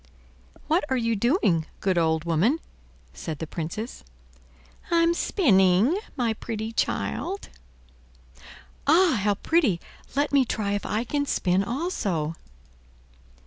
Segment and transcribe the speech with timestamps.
[0.65, 2.57] "What are you doing, good old woman?"
[3.13, 4.03] said the Princess.
[4.89, 7.49] "I'm spinning my pretty child."
[8.87, 9.79] "Ah, how pretty!
[10.15, 12.33] Let me try if I can spin also."